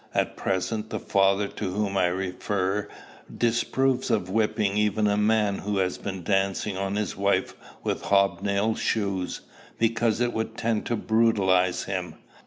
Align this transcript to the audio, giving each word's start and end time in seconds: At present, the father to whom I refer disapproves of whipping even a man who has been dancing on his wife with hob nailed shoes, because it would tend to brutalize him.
At 0.15 0.35
present, 0.35 0.89
the 0.89 0.99
father 0.99 1.47
to 1.47 1.71
whom 1.73 1.95
I 1.95 2.07
refer 2.07 2.87
disapproves 3.37 4.09
of 4.09 4.31
whipping 4.31 4.75
even 4.75 5.05
a 5.05 5.15
man 5.15 5.59
who 5.59 5.77
has 5.77 5.99
been 5.99 6.23
dancing 6.23 6.75
on 6.75 6.95
his 6.95 7.15
wife 7.15 7.55
with 7.83 8.01
hob 8.05 8.41
nailed 8.41 8.79
shoes, 8.79 9.41
because 9.77 10.19
it 10.19 10.33
would 10.33 10.57
tend 10.57 10.87
to 10.87 10.95
brutalize 10.95 11.83
him. 11.83 12.15